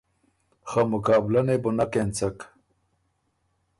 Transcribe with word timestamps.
خه 0.69 0.81
مقابلۀ 0.93 1.41
نې 1.47 1.55
بو 1.63 1.69
نک 1.77 1.93
اېنڅک۔ 1.99 2.37